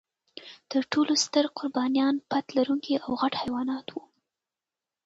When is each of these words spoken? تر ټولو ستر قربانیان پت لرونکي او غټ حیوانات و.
تر 0.71 0.81
ټولو 0.91 1.13
ستر 1.25 1.45
قربانیان 1.57 2.15
پت 2.29 2.45
لرونکي 2.57 2.95
او 3.05 3.11
غټ 3.21 3.33
حیوانات 3.41 3.87
و. 3.91 3.95